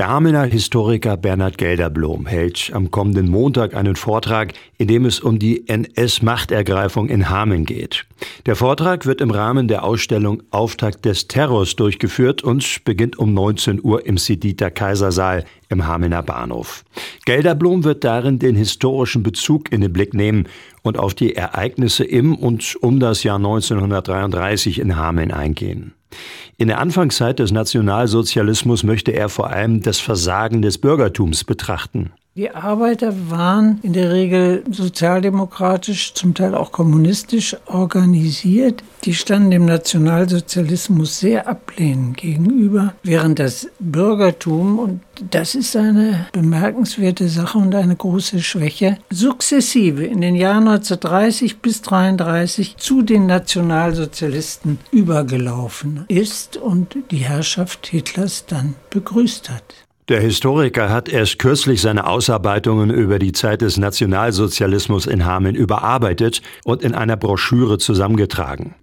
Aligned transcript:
Der 0.00 0.08
Hamelner 0.08 0.44
Historiker 0.44 1.18
Bernhard 1.18 1.58
Gelderblom 1.58 2.24
hält 2.24 2.70
am 2.72 2.90
kommenden 2.90 3.28
Montag 3.28 3.74
einen 3.74 3.96
Vortrag, 3.96 4.54
in 4.78 4.88
dem 4.88 5.04
es 5.04 5.20
um 5.20 5.38
die 5.38 5.68
NS-Machtergreifung 5.68 7.10
in 7.10 7.28
Hameln 7.28 7.66
geht. 7.66 8.06
Der 8.46 8.56
Vortrag 8.56 9.04
wird 9.04 9.20
im 9.20 9.30
Rahmen 9.30 9.68
der 9.68 9.84
Ausstellung 9.84 10.42
Auftakt 10.52 11.04
des 11.04 11.28
Terrors 11.28 11.76
durchgeführt 11.76 12.42
und 12.42 12.82
beginnt 12.86 13.18
um 13.18 13.34
19 13.34 13.84
Uhr 13.84 14.06
im 14.06 14.16
Sediter 14.16 14.70
Kaisersaal 14.70 15.44
im 15.68 15.86
Hamelner 15.86 16.22
Bahnhof. 16.22 16.82
Gelderblom 17.26 17.84
wird 17.84 18.02
darin 18.02 18.38
den 18.38 18.56
historischen 18.56 19.22
Bezug 19.22 19.70
in 19.70 19.82
den 19.82 19.92
Blick 19.92 20.14
nehmen 20.14 20.48
und 20.80 20.98
auf 20.98 21.12
die 21.12 21.36
Ereignisse 21.36 22.04
im 22.04 22.34
und 22.36 22.74
um 22.80 23.00
das 23.00 23.22
Jahr 23.22 23.36
1933 23.36 24.78
in 24.78 24.96
Hameln 24.96 25.30
eingehen. 25.30 25.92
In 26.56 26.68
der 26.68 26.78
Anfangszeit 26.78 27.38
des 27.38 27.52
Nationalsozialismus 27.52 28.82
möchte 28.82 29.12
er 29.12 29.28
vor 29.28 29.50
allem 29.50 29.80
das 29.80 29.98
Versagen 29.98 30.62
des 30.62 30.78
Bürgertums 30.78 31.44
betrachten. 31.44 32.12
Die 32.36 32.48
Arbeiter 32.54 33.12
waren 33.28 33.80
in 33.82 33.92
der 33.92 34.12
Regel 34.12 34.62
sozialdemokratisch, 34.70 36.14
zum 36.14 36.32
Teil 36.32 36.54
auch 36.54 36.70
kommunistisch 36.70 37.56
organisiert. 37.66 38.84
Die 39.02 39.14
standen 39.14 39.50
dem 39.50 39.64
Nationalsozialismus 39.64 41.18
sehr 41.18 41.48
ablehnend 41.48 42.18
gegenüber, 42.18 42.94
während 43.02 43.40
das 43.40 43.66
Bürgertum, 43.80 44.78
und 44.78 45.00
das 45.32 45.56
ist 45.56 45.74
eine 45.74 46.28
bemerkenswerte 46.30 47.28
Sache 47.28 47.58
und 47.58 47.74
eine 47.74 47.96
große 47.96 48.40
Schwäche, 48.40 48.98
sukzessive 49.10 50.04
in 50.04 50.20
den 50.20 50.36
Jahren 50.36 50.68
1930 50.68 51.58
bis 51.58 51.78
1933 51.78 52.76
zu 52.76 53.02
den 53.02 53.26
Nationalsozialisten 53.26 54.78
übergelaufen 54.92 56.04
ist 56.06 56.56
und 56.58 56.96
die 57.10 57.18
Herrschaft 57.18 57.88
Hitlers 57.88 58.46
dann 58.46 58.76
begrüßt 58.90 59.50
hat. 59.50 59.89
Der 60.10 60.20
Historiker 60.20 60.90
hat 60.90 61.08
erst 61.08 61.38
kürzlich 61.38 61.80
seine 61.80 62.04
Ausarbeitungen 62.04 62.90
über 62.90 63.20
die 63.20 63.30
Zeit 63.30 63.60
des 63.62 63.76
Nationalsozialismus 63.76 65.06
in 65.06 65.24
Hameln 65.24 65.54
überarbeitet 65.54 66.42
und 66.64 66.82
in 66.82 66.96
einer 66.96 67.16
Broschüre 67.16 67.78
zusammengetragen. 67.78 68.74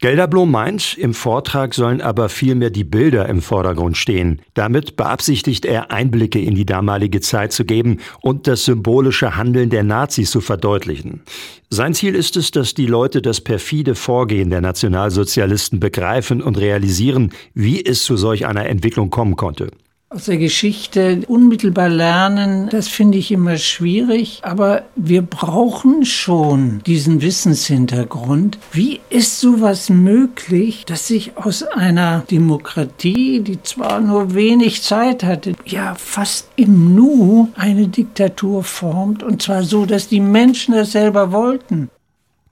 Gelderblom 0.00 0.50
meint, 0.50 0.98
im 0.98 1.14
Vortrag 1.14 1.74
sollen 1.74 2.00
aber 2.00 2.28
vielmehr 2.28 2.70
die 2.70 2.82
Bilder 2.82 3.28
im 3.28 3.42
Vordergrund 3.42 3.96
stehen. 3.96 4.40
Damit 4.54 4.96
beabsichtigt 4.96 5.66
er, 5.66 5.92
Einblicke 5.92 6.40
in 6.40 6.56
die 6.56 6.66
damalige 6.66 7.20
Zeit 7.20 7.52
zu 7.52 7.64
geben 7.64 7.98
und 8.20 8.48
das 8.48 8.64
symbolische 8.64 9.36
Handeln 9.36 9.70
der 9.70 9.84
Nazis 9.84 10.32
zu 10.32 10.40
verdeutlichen. 10.40 11.22
Sein 11.70 11.94
Ziel 11.94 12.16
ist 12.16 12.36
es, 12.36 12.50
dass 12.50 12.74
die 12.74 12.86
Leute 12.86 13.22
das 13.22 13.40
perfide 13.40 13.94
Vorgehen 13.94 14.50
der 14.50 14.60
Nationalsozialisten 14.60 15.78
begreifen 15.78 16.42
und 16.42 16.58
realisieren, 16.58 17.30
wie 17.54 17.84
es 17.84 18.02
zu 18.02 18.16
solch 18.16 18.46
einer 18.46 18.66
Entwicklung 18.66 19.10
kommen 19.10 19.36
konnte. 19.36 19.68
Aus 20.14 20.26
der 20.26 20.36
Geschichte 20.36 21.22
unmittelbar 21.26 21.88
lernen, 21.88 22.68
das 22.68 22.86
finde 22.88 23.16
ich 23.16 23.32
immer 23.32 23.56
schwierig, 23.56 24.40
aber 24.42 24.82
wir 24.94 25.22
brauchen 25.22 26.04
schon 26.04 26.82
diesen 26.84 27.22
Wissenshintergrund. 27.22 28.58
Wie 28.72 29.00
ist 29.08 29.40
sowas 29.40 29.88
möglich, 29.88 30.84
dass 30.84 31.06
sich 31.06 31.38
aus 31.38 31.62
einer 31.62 32.24
Demokratie, 32.30 33.40
die 33.40 33.62
zwar 33.62 34.02
nur 34.02 34.34
wenig 34.34 34.82
Zeit 34.82 35.24
hatte, 35.24 35.54
ja 35.64 35.94
fast 35.94 36.48
im 36.56 36.94
Nu 36.94 37.48
eine 37.54 37.88
Diktatur 37.88 38.64
formt 38.64 39.22
und 39.22 39.40
zwar 39.40 39.62
so, 39.62 39.86
dass 39.86 40.08
die 40.08 40.20
Menschen 40.20 40.74
das 40.74 40.92
selber 40.92 41.32
wollten? 41.32 41.88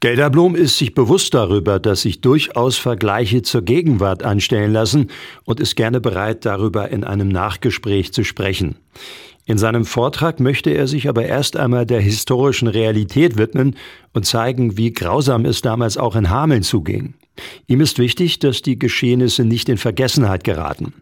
Gelderblom 0.03 0.55
ist 0.55 0.79
sich 0.79 0.95
bewusst 0.95 1.35
darüber, 1.35 1.79
dass 1.79 2.01
sich 2.01 2.23
durchaus 2.23 2.79
Vergleiche 2.79 3.43
zur 3.43 3.61
Gegenwart 3.61 4.23
anstellen 4.23 4.73
lassen 4.73 5.09
und 5.45 5.61
ist 5.61 5.77
gerne 5.77 6.01
bereit, 6.01 6.47
darüber 6.47 6.89
in 6.89 7.05
einem 7.05 7.29
Nachgespräch 7.29 8.11
zu 8.11 8.25
sprechen. 8.25 8.77
In 9.45 9.59
seinem 9.59 9.85
Vortrag 9.85 10.41
möchte 10.41 10.71
er 10.71 10.87
sich 10.87 11.07
aber 11.07 11.27
erst 11.27 11.59
einmal 11.59 11.85
der 11.85 12.01
historischen 12.01 12.69
Realität 12.69 13.37
widmen 13.37 13.77
und 14.15 14.25
zeigen, 14.25 14.79
wie 14.79 14.91
grausam 14.91 15.45
es 15.45 15.61
damals 15.61 15.99
auch 15.99 16.17
in 16.17 16.31
Hameln 16.31 16.63
zuging. 16.63 17.13
Ihm 17.67 17.83
ist 17.83 17.99
wichtig, 17.99 18.39
dass 18.39 18.63
die 18.63 18.79
Geschehnisse 18.79 19.45
nicht 19.45 19.69
in 19.69 19.77
Vergessenheit 19.77 20.45
geraten. 20.45 20.95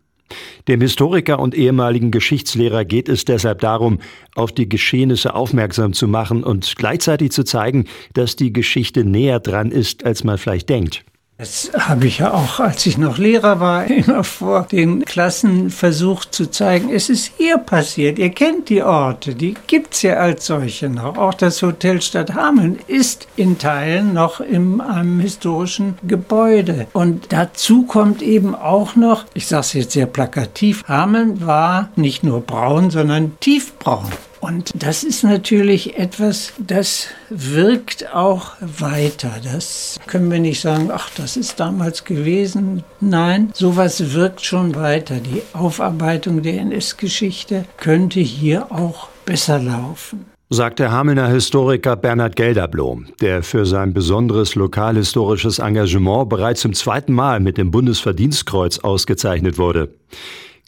Dem 0.67 0.81
Historiker 0.81 1.39
und 1.39 1.55
ehemaligen 1.55 2.11
Geschichtslehrer 2.11 2.85
geht 2.85 3.09
es 3.09 3.25
deshalb 3.25 3.61
darum, 3.61 3.99
auf 4.35 4.53
die 4.53 4.69
Geschehnisse 4.69 5.35
aufmerksam 5.35 5.93
zu 5.93 6.09
machen 6.09 6.45
und 6.45 6.75
gleichzeitig 6.77 7.33
zu 7.33 7.45
zeigen, 7.45 7.87
dass 8.15 8.37
die 8.37 8.53
Geschichte 8.53 9.05
näher 9.05 9.41
dran 9.41 9.71
ist, 9.71 10.05
als 10.05 10.25
man 10.25 10.39
vielleicht 10.39 10.69
denkt. 10.69 11.05
Das 11.41 11.71
habe 11.73 12.09
ich 12.09 12.19
ja 12.19 12.35
auch, 12.35 12.59
als 12.59 12.85
ich 12.85 12.99
noch 12.99 13.17
Lehrer 13.17 13.61
war, 13.61 13.87
immer 13.89 14.25
vor 14.25 14.67
den 14.73 15.05
Klassen 15.05 15.71
versucht 15.71 16.35
zu 16.35 16.51
zeigen. 16.51 16.91
Es 16.91 17.09
ist 17.09 17.31
hier 17.37 17.59
passiert. 17.59 18.19
Ihr 18.19 18.31
kennt 18.31 18.69
die 18.69 18.83
Orte, 18.83 19.37
die 19.37 19.55
gibt 19.69 19.95
es 19.95 20.03
ja 20.03 20.15
als 20.15 20.47
solche 20.47 20.89
noch. 20.89 21.17
Auch 21.17 21.35
das 21.35 21.63
Hotel 21.63 22.03
Stadt 22.03 22.35
Hameln 22.35 22.81
ist 22.89 23.29
in 23.37 23.57
Teilen 23.57 24.15
noch 24.15 24.41
in 24.41 24.81
einem 24.81 25.21
historischen 25.21 25.97
Gebäude. 26.03 26.89
Und 26.93 27.33
dazu 27.33 27.85
kommt 27.85 28.21
eben 28.21 28.57
auch 28.57 28.97
noch, 28.97 29.25
ich 29.35 29.47
sage 29.47 29.61
es 29.61 29.73
jetzt 29.75 29.93
sehr 29.93 30.07
plakativ, 30.07 30.89
Hameln 30.89 31.47
war 31.47 31.91
nicht 31.95 32.25
nur 32.25 32.41
braun, 32.41 32.91
sondern 32.91 33.39
tiefbraun. 33.39 34.11
Und 34.41 34.71
das 34.75 35.05
ist 35.05 35.25
natürlich 35.25 35.99
etwas, 35.99 36.53
das 36.59 37.09
wirkt 37.29 38.15
auch 38.15 38.53
weiter. 38.61 39.33
Das 39.43 39.99
können 40.07 40.31
wir 40.31 40.39
nicht 40.39 40.61
sagen, 40.61 40.91
ach, 40.93 41.11
das 41.17 41.37
ist 41.37 41.59
damals 41.61 42.05
gewesen. 42.05 42.85
Nein, 43.01 43.51
sowas 43.55 44.15
wirkt 44.15 44.45
schon 44.45 44.75
weiter. 44.75 45.17
Die 45.17 45.43
Aufarbeitung 45.53 46.43
der 46.43 46.61
NS-Geschichte 46.61 47.65
könnte 47.77 48.21
hier 48.21 48.71
auch 48.71 49.09
besser 49.25 49.59
laufen 49.59 50.27
sagt 50.51 50.79
der 50.79 50.91
Hamelner 50.91 51.29
Historiker 51.29 51.95
Bernhard 51.95 52.35
Gelderblom, 52.35 53.07
der 53.21 53.43
für 53.43 53.67
sein 53.67 53.93
besonderes 53.93 54.55
lokalhistorisches 54.55 55.59
Engagement 55.59 56.31
bereits 56.31 56.63
zum 56.63 56.73
zweiten 56.73 57.13
Mal 57.13 57.41
mit 57.41 57.59
dem 57.59 57.71
Bundesverdienstkreuz 57.71 58.79
ausgezeichnet 58.79 59.59
wurde. 59.59 59.91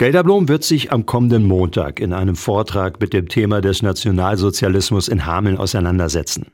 Gelderblom 0.00 0.49
wird 0.49 0.65
sich 0.65 0.93
am 0.93 1.05
kommenden 1.05 1.47
Montag 1.47 2.00
in 2.00 2.15
einem 2.15 2.34
Vortrag 2.34 3.03
mit 3.03 3.12
dem 3.12 3.28
Thema 3.28 3.61
des 3.61 3.83
Nationalsozialismus 3.83 5.09
in 5.09 5.27
Hameln 5.27 5.59
auseinandersetzen. 5.59 6.47